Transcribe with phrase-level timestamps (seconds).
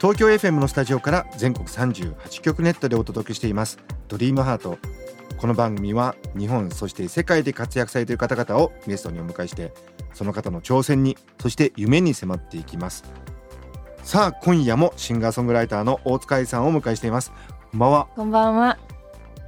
[0.00, 3.78] 東京 FM のスタジオから全国38局ネットでお届けしています。
[4.08, 4.78] ドリームハート。
[5.36, 9.74] この番組は日本そして世界で活躍されている方々をゲストにお迎えして
[10.14, 13.04] その方の挑戦にそして夢に迫っていきます。
[14.02, 17.30] さあ今夜もシンガーソングライターの大塚愛さんをお迎えしています。
[17.70, 18.08] こんばんは。
[18.16, 18.78] こんばんは。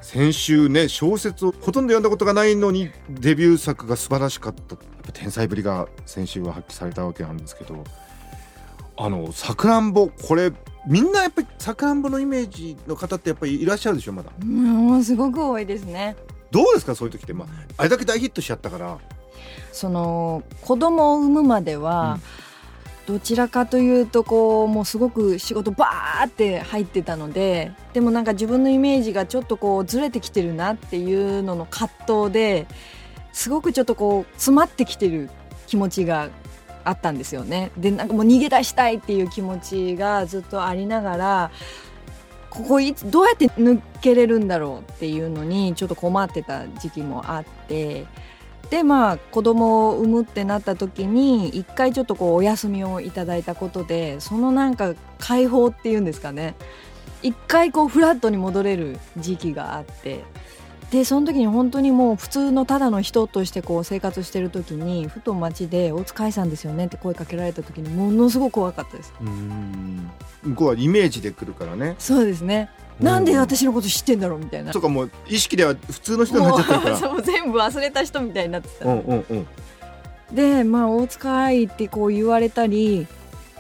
[0.03, 4.75] 先週ね小説をほとんど読んだことがないのにデビュー作が素晴らしかった。
[4.75, 7.83] やっぱ天才ぶりが先週は発揮されたわけなんですけど
[8.97, 10.53] あのさくらんぼこれ
[10.87, 14.31] みんなやっぱりさくらんぼのイメージの方ってやっぱりいらっしゃるでしょまだ。
[14.45, 16.17] もうすごく多いですね。
[16.51, 18.99] どうですかそういう時って、まあ、あれだけ大ヒットしちゃったから。
[19.73, 22.19] その子供を産むまでは、
[23.07, 32.69] どちらかというとこうもうすごく仕事バーって入ってたのででもなんか自分のイメージがちょっとこうずれてきてるなっていうのの葛藤で
[33.33, 35.31] すごくちょっとこう詰まってきてる
[35.67, 36.31] 気持ちが
[36.85, 37.71] あったんですよね。
[37.77, 41.51] でなんかもう逃げ出したいっていう気持ちがずっとありながら
[42.51, 48.07] ここいつどうやって抜けれるんだろうっていうのにちょっと困ってた時期もあって
[48.69, 56.55] でまあ子供を産むってなった時に一回ちょっとこうお休みをいただいたことでそのなんか解放っていうんですかね
[57.23, 60.25] 一回こうフラットに戻れる時期があって
[60.93, 69.15] でその時に本当にもう普通のただの人としてこう生活してる時にふと街で「大塚愛さんですよね」って声かけられた時にものすごく怖かったです。
[69.19, 70.11] うん。
[70.43, 71.97] 向こうはイメージで来るからね。
[71.99, 72.69] そうですね。
[73.01, 74.71] なんで私のこと知ってんだろうみたいな。
[74.71, 77.01] とかもう意識では普通の人になっちゃってるから。
[77.11, 79.47] もう全部忘れた人みたいになってたうんうんうん。
[80.31, 83.07] でまあ大塚愛ってこう言われたり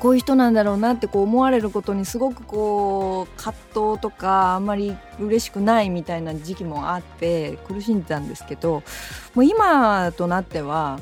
[0.02, 3.52] こういう人なんだろうなってこう思われることにすごくこう葛
[3.92, 8.82] 藤とかあんまり嬉しくないみたいな時期もあって苦しんでたんですけど
[9.36, 10.98] もう今となっては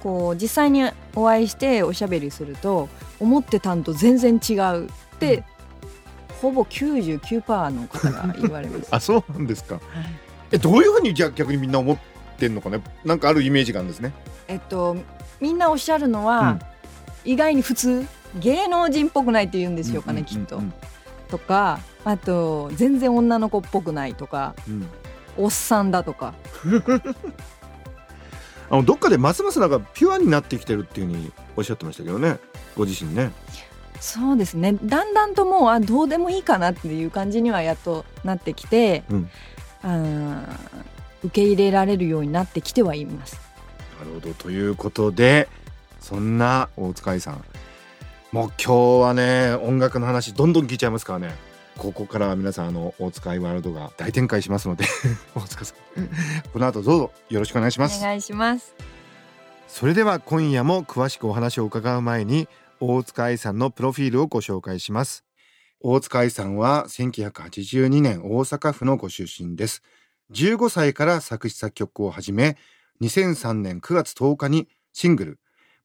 [0.00, 5.44] こう実際にお会いしておしゃべりすると思ってたんと全然違うって、
[6.40, 8.88] ほぼ99%の方が言われます。
[8.94, 9.78] あそうなんですか。
[10.52, 11.98] えどういうふうにじゃあ逆にみんな思っ
[12.38, 12.80] てんのかね？
[13.04, 14.14] なんかあるイメージがあるんですね。
[14.48, 14.96] えっと、
[15.40, 16.58] みんなおっしゃるのは、
[17.26, 20.58] 意外に普通芸能人っぽくないって言うんですよかね、きっと。
[20.58, 20.72] うん
[21.30, 24.88] とかあと全然女の子っぽくないとかうん。
[25.36, 26.34] おっさんだとか。
[28.68, 32.38] あのどっかでますますなんかピュアになってきてるっていうふうにおっしゃってましたけどね。
[32.76, 33.32] ご自身ね。
[34.00, 34.76] そうですね。
[34.82, 39.30] だんだんともうあどうでもいいかなっていう感じにはやっとなってきて、うん。
[39.82, 40.42] あー
[41.22, 43.40] 受け入れられるようになってきてはいます。
[43.98, 44.34] なるほど。
[44.34, 45.48] ということで
[46.00, 47.44] そんな大塚愛さん
[48.32, 51.34] もう今日はね音楽の話どんどん聞いちゃいますからね。
[51.76, 54.84] ここからは皆さんあの大塚愛ワールドが大展開しますので。
[55.34, 56.08] 大塚さん。
[56.52, 57.98] この後どうぞよろしくお願いします。
[57.98, 58.72] お願いします。
[59.66, 62.48] それでは今夜も詳しくお話を伺う前に
[62.78, 65.24] 大塚愛さんのプロフィールをご紹介します。
[65.80, 69.82] 大塚愛さんは1982年大阪府のご出身です。
[70.30, 72.56] 15歳から作詞作曲を始め
[73.00, 75.39] 2003年9月10日にシングル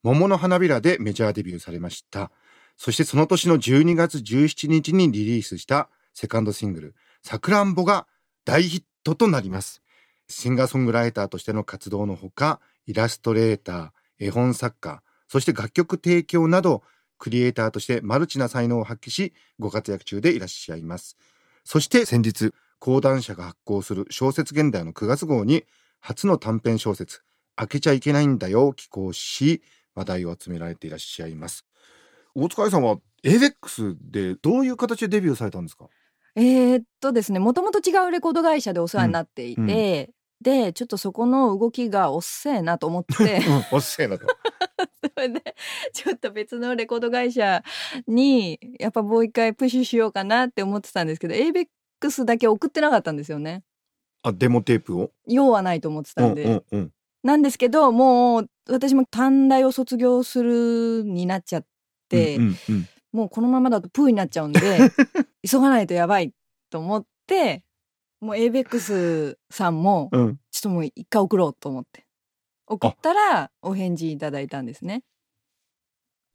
[0.06, 2.32] 桃の花びらでメジャーデビューされました
[2.78, 8.08] そしてその年の12月17日にリリースしたセカンドシングルさくらんぼが
[8.46, 9.82] 大ヒットとなります
[10.30, 16.84] シンガーソングライターとしての活動のほかイラストレーター、絵本作家、そして楽曲提供など、
[17.18, 21.18] クリエイターとしてマルチな才能を発揮し、ご活躍中でいらっしゃいます。
[21.64, 25.66] そして先日、講談社が発行する小説現代の9月号に、
[26.00, 27.22] 初の短編小説、
[27.56, 29.64] 開けちゃいけないんだよを寄稿し、
[29.96, 31.66] 話題を集められていらっしゃいます。
[32.36, 35.88] 大塚愛さんは ABEX でどういう形でデビューされたんですか？
[36.36, 39.70] えーっとですねもともと違うレコード会社でお世話になっていて、うん。
[39.70, 40.10] うん
[40.42, 43.40] でちょっとそこの動きがおっせえなと思って。
[43.72, 44.28] おっせえなと。
[45.16, 45.56] それで
[45.94, 47.64] ちょっと別のレコード会社
[48.06, 53.64] にやっぱもう一回プッシュしようかなって思ってたんですけど ABEX だけ送ってなかったんですよね。
[54.24, 55.12] あ、デモテープを？
[55.26, 56.92] 用はないと思ってたんで、うんうんうん。
[57.24, 61.66] なんですけどもう私も短大を卒業するになっちゃっ
[62.10, 62.88] て、うんうんうん。
[63.12, 64.60] もうこのままだとプーになっちゃうんで
[65.50, 66.34] 急がないとやばい
[66.70, 67.64] と思って
[68.20, 70.40] もう ABEX さんもうん。
[70.52, 72.06] ちょっともう一回送ろうと思って
[72.68, 75.04] 送ったらお返事いただいたんですね。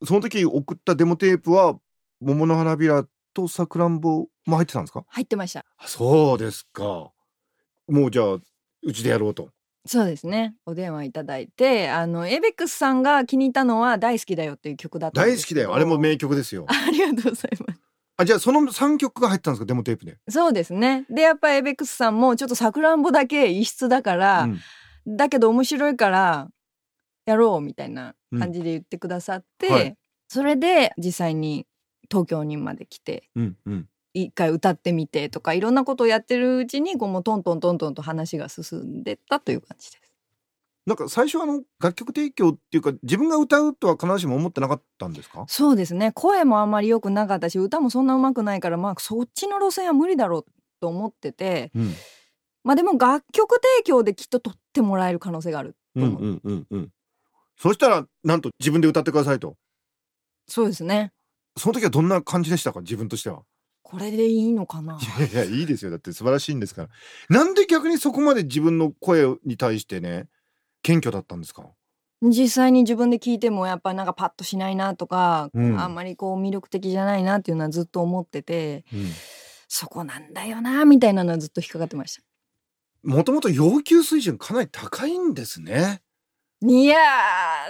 [0.05, 1.79] その時送ったデモテープは
[2.21, 5.05] 桃の花びらとさくらんぼも入ってたんですか？
[5.09, 5.65] 入ってました。
[5.79, 7.12] あそうですか。
[7.88, 8.35] もうじゃあ
[8.83, 9.50] うちでやろうと
[9.87, 10.55] そうですね。
[10.67, 15.75] お電話いただいてあのエイベックスさんが気に入ったのは大好きだよっていう曲だったんです大好きだよ。
[15.75, 16.67] あれも名曲ですよ。
[16.69, 17.81] ありがとうございます。
[18.19, 19.65] あじゃあその3曲が入ったんですか？
[19.65, 21.06] デモテープで、そうですね。
[21.09, 24.61] でやっぱエイベックスさんもちょっとさくらんぼだけ異質だから、うん。
[25.17, 26.50] だけど面白いから
[27.25, 29.97] やろうみたいな感じで言ってくださって、うんはい。
[30.29, 31.67] それで実際に
[32.11, 40.03] 東京にまで来てうんうん一回歌ってみてとかいろんなことをやってるうちにこうもうトントントントンと話が進んでったという感じです。
[40.87, 45.45] なんか最初あの楽曲提供っていうか自分が歌うとは必ずしも思ってなかったんですか？
[45.47, 46.11] そうですね。
[46.12, 50.45] 声もあんまり良くなかったし歌もそんな上手くないからまあそっちの路線は無理だろう
[50.81, 51.95] と思っててうん。
[52.65, 56.89] まあでも楽曲提供できっと取ってもらえる可能性があると思う、うんうんうんうん。
[57.57, 59.57] そしたらなんと自分で歌ってくださいと。
[60.49, 61.12] そうですね。
[61.57, 62.81] その時はどんな感じでしたか？
[62.81, 63.43] 自分としては
[63.91, 64.99] これでいいのかな？
[65.19, 65.91] いやいやいいですよ。
[65.91, 66.89] だって素晴らしいんですから。
[67.29, 70.29] なんで逆にそこまで自分の声に対してね
[70.83, 71.65] 謙虚だったんですか？
[72.23, 75.81] 実際に自分で聞いてもやっぱなんかパッとしないなとか、うん。
[75.81, 79.07] あんまりこう魅力的じゃないなっていうのはずっと思っててうん。
[79.67, 82.23] そこなんだよなみたいなのはずっと引っかかってました。
[83.03, 86.03] もともと要求水準かなり高いんですね。
[86.61, 86.99] いや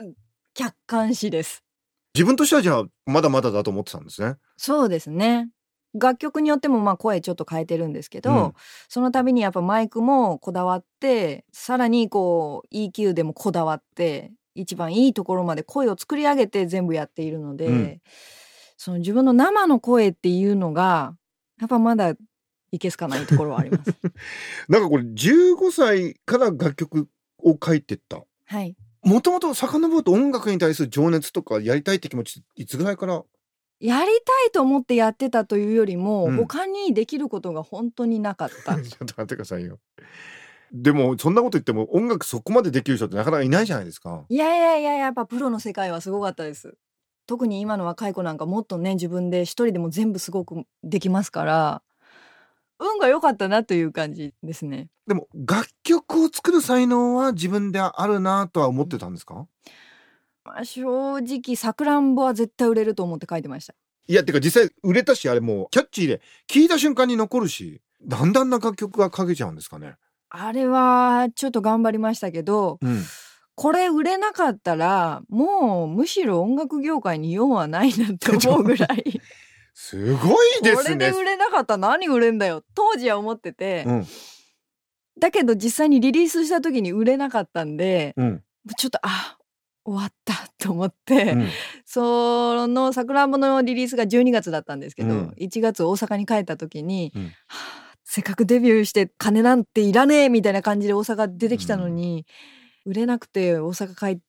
[0.02, 0.12] ー
[0.54, 1.62] 客観視です。
[2.14, 4.34] 自分としてはじゃあまだまだだと思ってたんですね。
[4.56, 5.48] そうですね
[5.94, 8.52] 楽曲によってもまあ声ちょっと変えてるんですけど、うん。
[8.88, 18.00] その度にやっぱマイクもこだわってさらにこう EQ でもこだわって一番いいところまで声を作り上げて全部やっているので、うん。
[18.76, 21.14] その自分の生の声っていうのが
[21.60, 22.14] やっぱまだ
[22.72, 23.94] いけすかないところはあります。
[24.68, 27.08] なんかこれ15歳から楽曲
[27.42, 28.22] を書いてった。
[28.46, 28.76] はい。
[29.02, 33.22] もともと遡ると音楽に対する情熱とかやりたいって気持ちいつぐらいから
[33.80, 38.74] やりたいと思ってやってたというよりも、うん他にできることが本当になかった。
[38.80, 39.78] ちょっと待ってくださいよ
[40.72, 46.76] でもそんなこと言っても音楽そこまでできる人ってなかなかいないじゃないですかいやいやいややっぱプロの世界はすごかったです。
[47.26, 51.82] 特に今の若い子なんかもっとね自分で一人でも全部すごくできますから
[52.78, 54.88] 運が良かったなという感じですね。
[55.06, 59.46] でも楽曲を作る才能は自分であるなとは思ってたんですか？
[60.44, 63.74] まあ、正直さくらんぼは絶対売れると思って書いてました。
[64.06, 69.96] いやてか実際売れたしあれもうキャッチーで聞いた瞬間に残るしだんだんな楽曲が書けちゃうんですかね。
[70.30, 73.02] あれはちょっと頑張りましたけどうん。
[73.56, 79.20] これ売れなかったらもうむしろ音楽業界に用はないなって思うぐらい。
[79.74, 82.64] すごいでこれすねで売れなかったら何売れんだよ。
[82.74, 84.06] 当時は思ってて、うん。
[85.18, 88.42] だけど実際にリリースした時に売れなかったんでうん。
[88.78, 89.36] ちょっとあ
[89.84, 91.48] 終わったと思って、うん。
[91.84, 95.34] そのさくらんぼのリリースが12月だったんですけど、うん。
[95.38, 97.24] 1月大阪に帰った時に、うん。
[97.24, 102.26] はあせっかくデビューして金なんていらねえみたいな感じで大阪出てきたのに、
[102.84, 104.20] 売れなくて大阪帰っ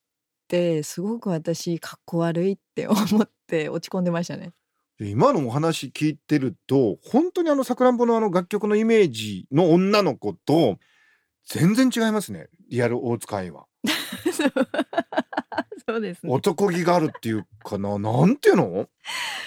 [0.48, 4.52] てすごく私かっこ悪いって思って落ち込んでましたね。
[5.00, 10.78] で今のお話聞いてると本当にあのさくらんぼのあの楽曲のイメージの女の子と
[11.48, 12.50] 全然違いますね。
[12.70, 13.66] リアル大塚愛は
[15.88, 16.32] そうですね。
[16.32, 17.98] 男気があるっていうかな？
[17.98, 18.88] なんていうの？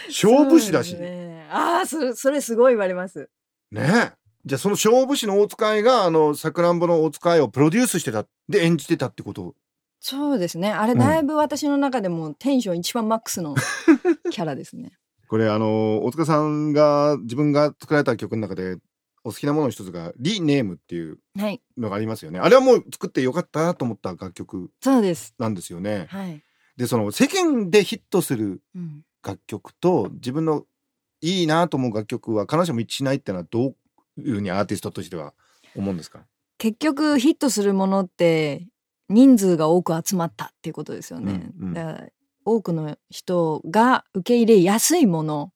[0.09, 3.29] 勝負師だしねね、ああそそれすごい言われます。
[3.77, 4.13] え
[4.45, 9.55] じゃあその勝負師の大塚愛があのさくらんぼの大塚愛をプロデュースしてたで演じてたってこと？
[10.01, 10.71] そうですね。
[10.71, 13.55] あれうんだいぶ私の中でもテンション一番マックスの
[14.31, 14.93] キャラですね。
[15.29, 18.77] これあの大塚さんが自分が作られた曲の中で
[19.25, 22.39] お好きなものの一つが「リネーム」っていうはい、のがありますよね。
[22.39, 24.71] あれはもう作ってよかったなと思った楽曲。
[24.83, 25.35] そうです。
[25.39, 26.07] なんですよね。
[26.11, 26.43] はい。
[26.77, 30.67] でその世間でヒットするうん、楽曲と自分の
[31.21, 33.69] いいなと思う楽曲は必ずしも一致しないっていうのはど
[34.19, 35.33] ういうふうにアーティストとしては
[35.75, 36.27] 思うんですか？
[36.59, 38.69] 結局ヒットするものって
[39.09, 41.51] 人数が多く集まったっていうことですよね。
[41.59, 42.13] うんうん。
[42.47, 45.53] 多くの人が受け入れやすいもの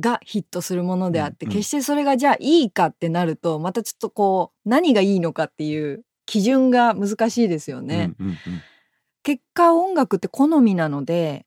[0.00, 8.14] がヒットするものであって、うんうん決してそれがじゃあいいかってなるとまたちょっとこう何がいいのかっていう基準が難しいですよね。
[8.18, 8.38] うんうんうん
[9.22, 11.46] 結果音楽って好みなので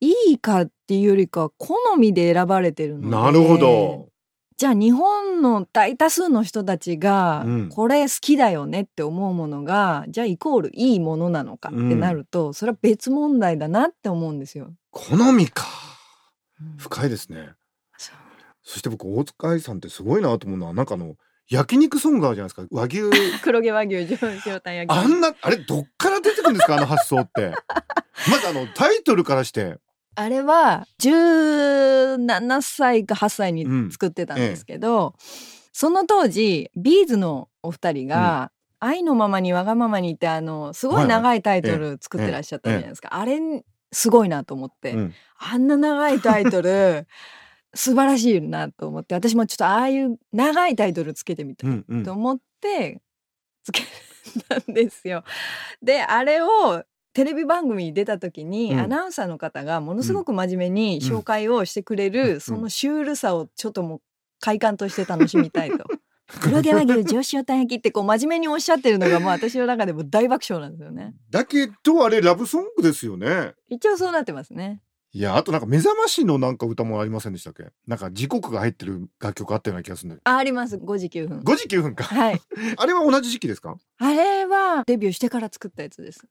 [0.00, 4.08] いいかっていうよりかは好みで選ばれてるのでなるほど。
[4.56, 14.72] じゃあ日本の大多数の人たちがうんこれ好きだよねって思うものが、じゃあイコールいいものなのかってなると、それは別問題だなって思うんですよ。
[14.90, 15.66] 好みか。
[16.78, 17.50] 深いですね。
[18.68, 21.14] そして僕大塚愛さんってすごいなと思うのはなんかあの
[21.48, 22.68] 焼肉ソングあるじゃないですか。
[22.70, 23.00] 和牛。
[23.40, 27.54] 黒毛和牛上塩タン焼きあんなあれどっから出てくるんですかあの発想って。
[28.30, 29.78] まずあのタイトルからして。
[30.16, 38.50] あれは17歳か8歳に作ってたんですけど、うんええ、その当時ビーズのお二人が、
[38.82, 43.40] うん、愛のままにわがままにってあのすごい長いタイトル作ってらっしゃったじゃないですか、あれ
[43.92, 47.06] すごいなと思って、うん、あんな長いタイトル
[47.74, 53.00] 素晴らしいなと思って私もちょっとああいう長いタイトルつけてみたいと思って
[53.62, 53.82] つけ
[54.48, 55.24] たんですよ。
[55.82, 56.84] であれを
[57.14, 64.00] テレビ番組に出た時に、うん、アナウンサーの方がものすごく真面目に紹介をしてくれる、うん、そのシュールさをちょっともう
[64.40, 65.84] 快感として楽しみたいと。
[66.42, 71.14] 黒毛和牛上塩タン焼きってこう真面目におっしゃってるのがもう私の中でも大爆笑なんですよね。
[71.30, 73.54] だけどあれラブソングですよね。
[73.68, 74.82] 一応そうなってますね。
[75.12, 77.64] いやあとなんか目覚ましのなんか歌もありませんでしたっけ？
[77.86, 80.76] なんか時刻が入ってる楽曲あったような気がするんだああります。
[80.76, 81.40] 5時9分。
[81.40, 82.04] 5時9分か。
[82.04, 82.40] はい。
[82.76, 83.76] あれは同じ時期ですか？
[83.98, 86.26] あれはデビューしてから作ったやつです。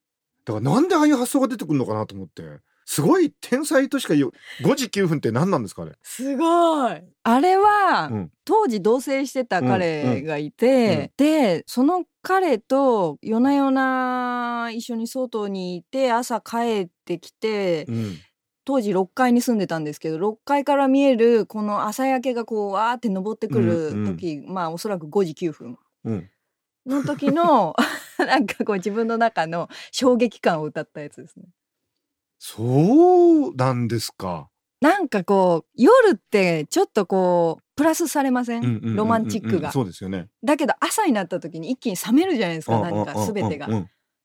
[0.45, 2.43] だからなんでああいう発想が出てくるのかなと思って。
[2.89, 4.31] すごい天才としか言う。
[4.61, 7.03] 5時9分って何なんですかねすごい。
[7.23, 11.01] あれは、うん、当時同棲してた彼がいて、うん。
[11.01, 17.85] うん、でその彼と夜な夜な一緒に外にいて朝帰ってきて、
[18.67, 25.79] 当時6階に住んでたんですけど6階から見えるこの朝焼けがこうわーって登ってくる時、まあおそらく5時9分
[26.85, 27.77] の時の
[28.19, 31.45] なんかこう自分の中の衝撃感を歌ったやつですね。
[32.39, 34.49] そうなんですか。
[34.81, 38.95] なんかこう夜ってちょっとこうプラスされません？
[38.97, 39.71] ロマンチックが。
[39.71, 40.27] そうですよね。
[40.43, 43.69] だけど朝になった時に一気に冷めるじゃないですか何か全てが。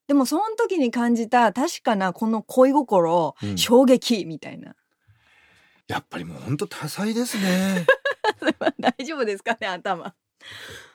[0.07, 4.75] でもその時に感じた確かなこの恋心、うん、衝撃みたいな。
[5.87, 7.85] やっぱりもう本当多彩ですね。
[8.79, 10.13] 大丈夫ですかね頭。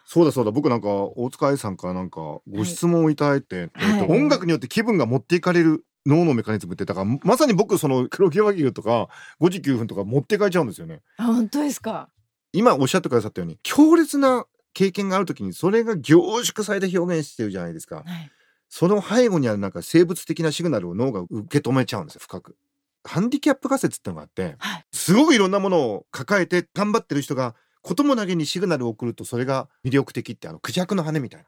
[0.04, 9.08] そうだそうだ僕なんか大塚愛さんからなんかご質問をいただいて、はい、えっと、音楽によって気分が持っていかれる脳のメカニズムってだからまさに僕その 黒毛和牛とか
[9.40, 11.02] 5時9分とか持っていかれちゃうんですよね。
[11.18, 12.08] あ本当ですか？
[12.52, 17.96] 今おっしゃってくださったように強烈な経験がある時にそれが凝縮されて表現してるじゃないですか。
[17.96, 18.30] はい、
[18.68, 22.56] その背後にあるなんか生物的なシグナルを脳が受け止めちゃうんですよ深く。
[23.04, 31.46] ハンディキャップ仮説ってのがあって、はい、すごくいろんなものを抱えて頑張ってる人がことも投げにシグナルを送るとそれが魅力的ってあのクジャクの羽みたいな。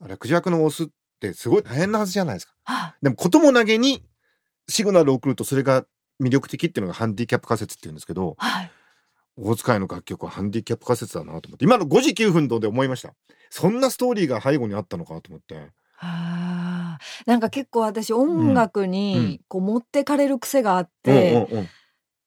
[0.00, 0.86] あれクジャクのオスっ
[1.18, 2.94] てすごい大変なはずじゃないですか。
[3.02, 4.04] でもことも投げに
[4.68, 5.84] シグナルを送るとそれが
[6.22, 8.70] 魅力的っていうのがハンディキャップ仮説って言うんですけど、はい、
[9.36, 13.14] 大塚愛の楽曲はハンディキャップ仮説だなと思って今の5時9分で思いました
[13.50, 15.70] そんなストーリーが背後にあったのかと思って。
[16.04, 21.62] はあ、なんか結構私音楽にこう持ってかれる癖があって、うんうんう。
[21.62, 21.68] ん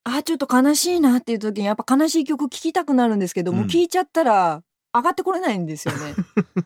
[0.09, 4.63] あちょっと悲しいなっていう時にやっぱ悲しい曲聴きたくなるんですけど、うん、もう聴いちゃったら
[4.95, 6.15] 上がってこれないんですよね。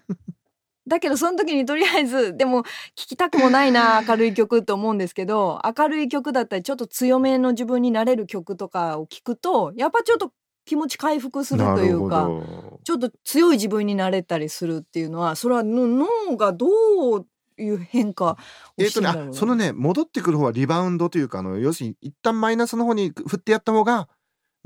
[0.87, 10.31] だけどその時にとりあえずでも聴きたくもないな 明るい曲と思うんですけど明るい曲だったりちょっと強めの自分になれる曲とかを聴くとやっぱちょっと
[10.65, 12.29] 気持ち回復するというか
[12.83, 17.25] ちょっと強い自分になれたりするっていうのはそれは脳がどう
[17.57, 18.37] いう変化
[18.77, 24.07] えーとね、そのね戻ってくる方はリバウンドというかあの要するに一旦マイナスの方に振ってやった方が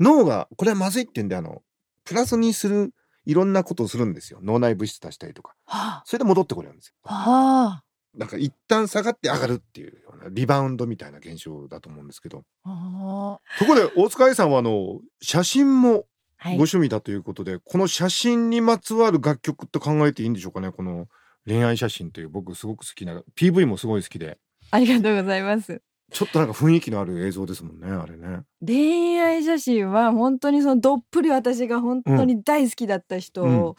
[0.00, 1.62] 脳がこれはまずいって言うんであの
[2.04, 2.92] プラスにする
[3.26, 4.38] いろんなことをするんですよ。
[4.42, 6.94] 脳内物質出したりとか、はあ、それで戻ってこれるんですよ。
[7.02, 7.85] はあ
[8.16, 12.44] なんか一旦下がって上がるっていうようなリバウンドみたいな現象だと思うんですけど。
[12.64, 16.06] そこで大塚愛さんはあの写真も
[16.42, 20.70] ご趣味だということで、はい、この写真にまつわる楽曲と考えていいんでしょうかね？
[20.70, 21.08] この
[21.46, 24.38] 恋愛写真という僕すごく好きな PV もすごい好きで。
[24.70, 25.82] ありがとうございます。
[26.12, 28.42] ちょっとなんか雰囲気のある映像ですもんねあれね。
[28.64, 33.74] 恋愛写真は本当にそのどっぷり私が本当に大好きだった人を、うん、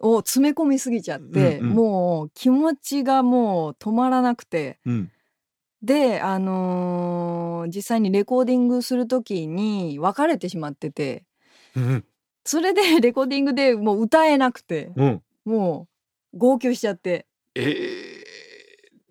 [0.00, 5.10] を詰め込みすぎちゃって、うんうん、もう気持ちがもう止まらなくて、うん、
[5.82, 11.24] であのー、実際にレコーディングする時に別れてしまってて、
[11.76, 12.04] うん、
[12.44, 14.90] それで レコーディングでもう歌えなくて、
[15.44, 15.88] も
[16.32, 17.26] う号泣しちゃって。
[17.54, 17.60] え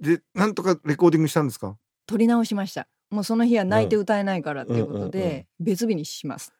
[0.01, 1.77] ー、でなんとかレコーディングしたんですか？
[2.05, 2.87] 撮り直しました。
[3.13, 6.51] もうその日は泣いて歌えないからっていうことで別日にします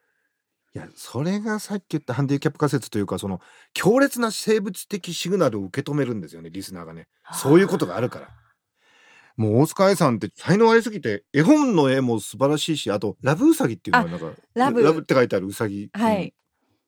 [0.75, 3.41] いやそれがさっき言ったハンディキャップ仮説というかその
[3.73, 7.07] 強烈な生物的シグナルを受け止めるんですよねリスナーがね。
[7.31, 8.29] そういうことがあるから。
[9.35, 14.99] もう大塚愛さんって才能ありすぎて絵本の絵も素晴らしいしあとラブウサギっていうのはなんかラブ。
[14.99, 16.33] って書いてあるウサギ、はい、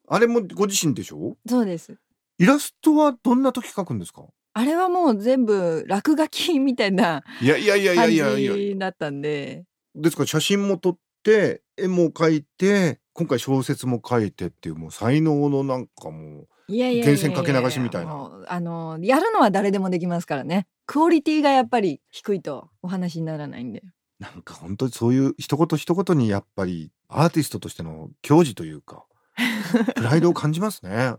[0.08, 1.38] あれもご自身でしょ？
[1.48, 1.96] そうです。
[2.38, 4.26] イラストはどんな時描くんですか？
[4.54, 8.76] あれはもう全部落書きみたいないやいやいやいやいやいや。
[8.78, 9.66] だったんで。
[9.96, 10.24] ですか？
[10.24, 18.30] ら写真も撮って絵も描いて今回小説も書いてっていうもう才能のなんかもう源泉かけ流しみたいな。
[18.46, 20.68] あのやるのは誰でもできますからね。
[20.86, 23.84] クオリティがやっぱり低いとお話にならないんで。
[24.20, 29.06] なんか本当にそういう一言一言にやっぱりアーティストとしての矜持というか
[29.96, 31.16] プライドを感じますね。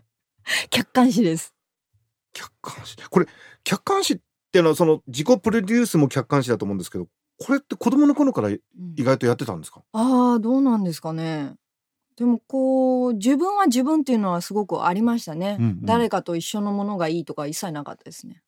[0.68, 1.54] 客観視です。
[2.34, 2.96] 客観視。
[3.08, 3.26] これ
[3.64, 4.20] 客観視っ
[4.52, 8.60] ていうのはその自己プロデュースも客観視だと思うんですけどこれって子供の頃から意
[8.98, 11.56] 外とやってたんですか、ああどうなんですかね
[12.16, 15.84] でもこう自分は自分っていうのはすごくありましたね、うんうん。
[15.84, 18.42] 誰かと一緒のものがいいとか一切なかったですね。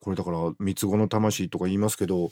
[0.00, 2.30] これだから三つ子の魂とか言いますけど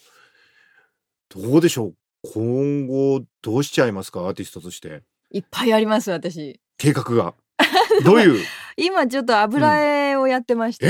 [1.30, 1.94] どうでしょう？
[2.34, 4.20] 今後どうしちゃいますか？
[4.20, 5.02] アーティストとして。
[5.30, 6.60] いっぱいあります私。
[6.76, 7.34] 計画が。
[8.04, 8.44] どういう？
[8.76, 10.88] 今ちょっと油絵をやってまして、え？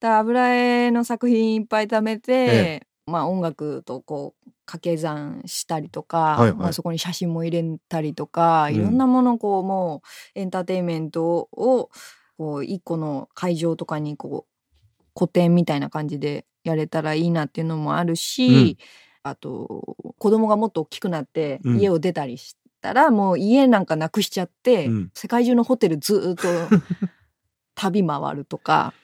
[0.00, 2.82] だから油絵の作品いっぱい貯めて、え。
[3.06, 6.52] まあ音楽とこう掛け算したりとか、はいはい。
[6.54, 8.74] まあ、そこに写真も入れたりとか、うん。
[8.74, 10.02] いろんなものをこうも
[10.36, 11.90] うエンターテインメントを
[12.38, 18.78] こう一個の会場とかにこう古典みたいな感じでやれたらいいなっていうのもあるし、
[19.22, 21.78] あと子供がもっと大きくなってうん。
[21.80, 25.10] 家を出たりしたら、もう家なんかなくしちゃって、うん。
[25.14, 26.76] 世界中のホテルずーっと
[27.74, 28.94] 旅回るとか。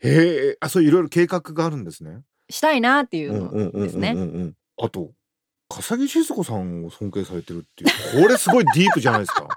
[0.00, 2.22] へえあそういろいろ計画があるんですね。
[2.50, 4.14] したいなっていうんううんうんうんのですね。
[4.78, 5.10] うんあと
[5.68, 9.48] 笠木静子さんを尊敬されてるっていうこれすごいディープじゃないですか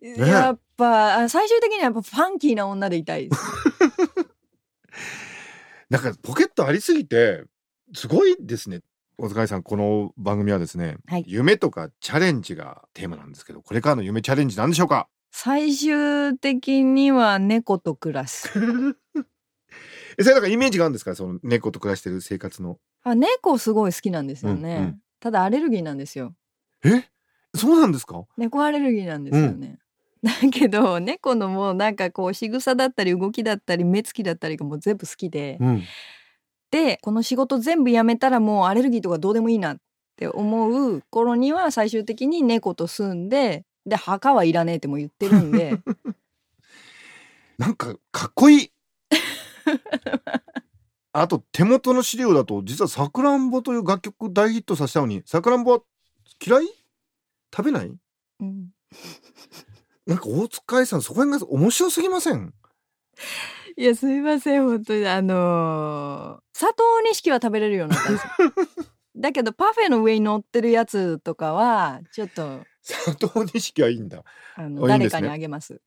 [0.16, 3.42] やっぱあ最終的にはやっぱファンキーな女でいたいです。
[5.90, 7.44] なんかポケットありすぎて
[7.94, 8.82] すごいですね
[9.16, 15.08] 大塚愛さんこの番組はですね、はい夢とかチャレンジがテーマなんですけどこれからの夢チャレンジなんでしょうか？
[15.30, 18.50] 最終的には猫と暮らす。
[20.18, 21.14] えそれなんかイメージがあるんですか？
[21.14, 22.78] その猫と暮らしてる生活の。
[23.04, 24.76] あ猫すごい好きなんですよね。
[24.76, 25.02] うんうん。
[25.20, 26.34] ただアレルギーなんですよ。
[26.84, 27.04] え？
[27.54, 28.24] そうなんですか？
[28.36, 29.78] 猫アレルギーなんですよね。
[30.22, 35.82] だけど猫のもうなんかこう仕草だったり動きだったり目つきだったりがもう全部好きで、うん。
[36.72, 39.78] でこの仕事全部やめたらもうアレルギーとかどうでもいいなっ
[40.16, 45.78] て思う頃には最終的に猫と住んでで墓はいらねえっても言ってるんで。
[47.56, 48.72] なんかかっこいい
[51.12, 55.80] あと手元の資料だと実は「さくらんぼ」という楽曲大ヒットさせたのにさくらんぼは
[56.44, 56.66] 嫌い？
[57.54, 57.92] 食べない？
[58.40, 58.68] うん。
[60.06, 62.54] なんか大塚愛さんそこら辺が面白すぎません？
[63.76, 64.64] いやすいません。
[64.64, 65.06] 本当に。
[65.06, 68.30] あのー砂糖錦は食べれるようになったんですよ。
[69.16, 72.64] だけどパフェの上に乗ってるやつとかはちょっと。
[72.82, 74.24] 砂糖錦はいいんだ。
[74.56, 74.88] あのね。
[74.88, 75.80] 誰かにあげます。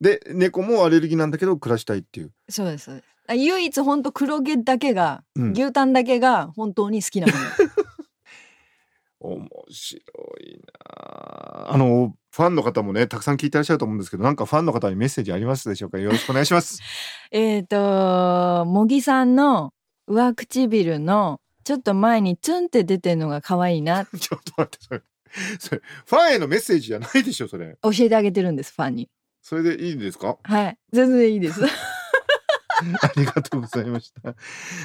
[0.00, 3.06] で猫もアレルギーなんだけど暮らしたいっていう、そうですそうです。
[3.08, 5.52] あ唯一本当黒毛だけが、うん。
[5.52, 7.38] 牛タンだけが本当に好きなもの。
[9.20, 10.00] 面白
[10.40, 11.74] いなあ。
[11.74, 15.98] あのファンの方もねたくさん聞いてらっしゃると思うんですけどなんかファンの方にメッセージありますでしょうか？
[15.98, 16.78] よろしくお願いします。
[17.32, 19.72] えっと茂木さんの
[20.06, 24.06] 上唇のちょっと前にツンって出てるのが可愛いな。
[24.18, 25.02] ちょっと待ってそれ
[25.58, 27.76] それファンへのメッセージじゃないでしょそれ。
[27.82, 29.10] 教えてあげてるんですファンに。
[29.42, 30.38] それでいいですか？
[30.44, 31.60] はい全然いいです
[33.02, 34.34] ありがとうございました。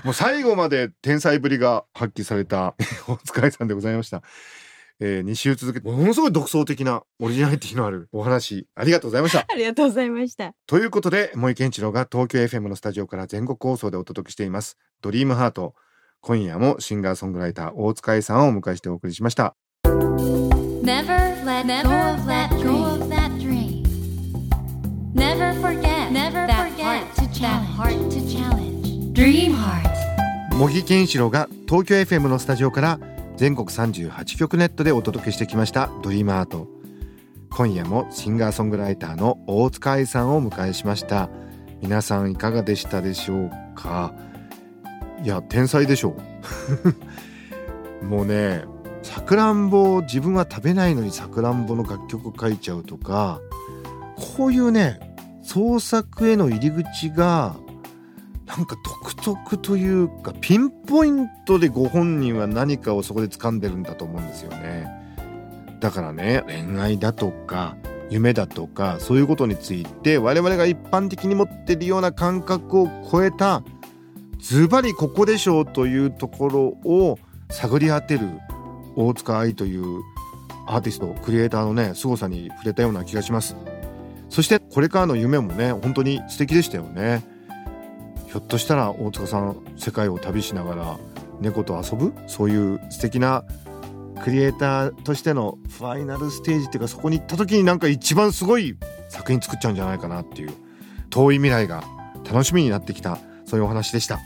[0.03, 2.75] もう最後まで天才ぶりが発揮された
[3.07, 4.23] お疲れさんでございました。
[4.99, 9.39] えー、2週続けてものすごい独創的なオリジナリティのある お話ありがとうございました。
[9.39, 10.53] ありがとうございました。
[10.67, 15.75] ということで森健一郎が東京 FM のスタジオから全国放送でお届けしています「ドリームハート
[16.21, 19.55] 今夜もシンガーソングライター大塚愛さんをお迎えしてお送りしました。
[20.83, 22.49] Never let go of that
[23.39, 23.83] dream.
[25.13, 27.75] Never forget Never forget that challenge.
[27.75, 29.13] heart to challenge.
[29.13, 29.93] Dream Heart.
[30.57, 32.99] 茂木健一郎が東京 FM のスタジオから
[33.35, 36.67] 全国38局ネットでお届けしてきました「ドリームアート
[37.49, 41.29] 今夜もシンガーソングライターの大塚愛さんをお迎えしました
[41.81, 44.13] 皆さんいかがでしたでしょうか？
[45.23, 46.15] いや天才でしょ
[48.01, 48.63] う もうね
[49.01, 53.41] さくらんぼを自分は食べないのにさくらんぼの楽曲書いちゃうとか
[54.37, 55.12] こういうね
[55.43, 57.55] 創作への入り口が
[58.45, 64.87] なんか独特というかピンポイントでご本人は何かをそこで掴んでるんだと思うんですよね。
[65.79, 67.75] だからね恋愛だとか
[68.09, 73.63] 夢だとかそういうことについて我々が一般的に持ってるような感覚を超えた
[74.39, 77.17] ズバリここでしょうというところを
[77.49, 78.29] 探り当てる
[78.95, 80.01] 大塚愛という
[80.67, 83.55] アーティストクリエイターのね凄さに触れたような気がします。
[84.33, 87.21] そしてこれからの夢もね本当に素敵でしたよね。
[88.25, 90.97] ひょっとしたら大塚さん世界を旅しながら
[91.39, 93.45] 猫と遊ぶそういう素敵な
[94.23, 98.75] クリエイターとしてのファイナルステージっていうかそこに行った時になんか一番すごい
[99.07, 100.53] 作品作っちゃうんじゃないかなっていう
[101.11, 101.83] 遠い未来が
[102.25, 104.19] 楽しみになってきたそういうお話でした。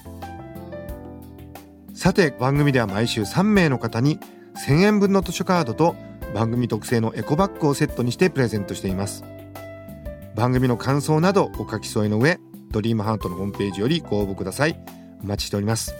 [1.94, 4.22] さて番組では毎週3名の方に
[4.66, 5.98] 1000円分の図書カードと
[6.34, 9.26] 番組特製のエコバッグをセットにしてプレゼントしています。
[10.38, 14.80] 番組の感想などお書き添えの上ドリームハートのホームページよりご応募ください。
[15.24, 15.96] お待ちしております。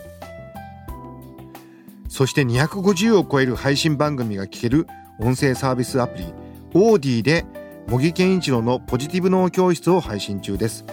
[2.08, 4.86] そして250を超える配信番組が聞ける
[5.18, 6.24] 音声サービスアプリ
[6.72, 7.46] オーディで
[7.88, 10.84] 茂木健一郎のポジティブ脳教室を配信中です。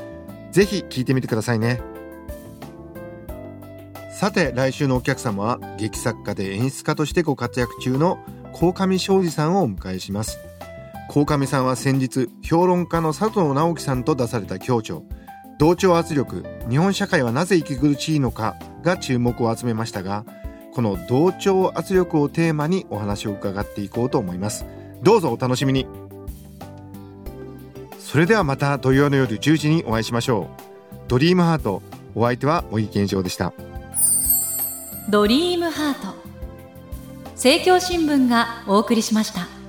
[0.51, 1.81] ぜひ聞いてみてくださいね。
[4.11, 8.17] さて来週のお客様は劇作家で演出家としてご活躍中の
[8.53, 10.39] 鴻上昌司さんをお迎えします。
[11.15, 15.05] 鴻上さんは先日評論家の佐藤直樹さんと出された協調。
[15.57, 20.25] 同調圧力日本社会はなぜ息苦しいのかが注目を集めましたが
[20.73, 24.65] この同調圧力をテーマにお話を伺っていこうと思います。
[25.01, 25.87] どうぞお楽しみに。
[27.97, 30.49] それではまた土曜の夜10時にお会いしましょ
[30.93, 30.95] う。
[31.07, 31.81] ドリームハート
[32.13, 33.53] お相手は茂木健一郎でした。
[35.09, 36.13] ドリームハート。
[37.35, 39.64] 政教新聞がお送りしました。